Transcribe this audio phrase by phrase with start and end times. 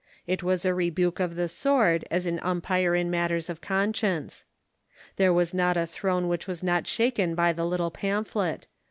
[0.25, 4.45] It was a rebuke of the sword as an umpire in matters of conscience.
[5.17, 8.65] There was not a throne which was not shaken by the little pamphlet.